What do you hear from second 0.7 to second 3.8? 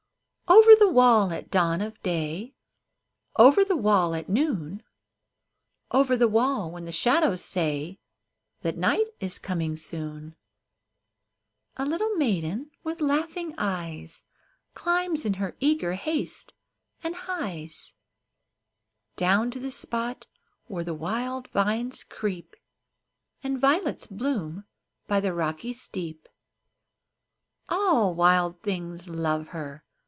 the wall at dawn of day, Over the